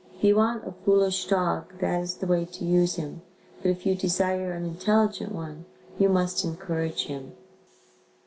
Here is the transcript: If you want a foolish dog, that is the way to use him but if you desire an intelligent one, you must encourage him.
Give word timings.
If 0.17 0.23
you 0.23 0.35
want 0.37 0.67
a 0.67 0.71
foolish 0.83 1.27
dog, 1.27 1.73
that 1.79 2.01
is 2.01 2.15
the 2.15 2.25
way 2.25 2.43
to 2.45 2.65
use 2.65 2.95
him 2.95 3.21
but 3.61 3.69
if 3.69 3.85
you 3.85 3.93
desire 3.93 4.51
an 4.51 4.65
intelligent 4.65 5.31
one, 5.31 5.65
you 5.99 6.09
must 6.09 6.43
encourage 6.43 7.05
him. 7.05 7.33